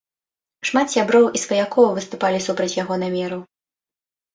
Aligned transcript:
Шмат 0.69 0.93
сяброў 0.95 1.29
і 1.37 1.43
сваякоў 1.45 1.93
выступалі 2.01 2.43
супраць 2.49 2.71
яго 2.83 3.03
намеру. 3.07 3.39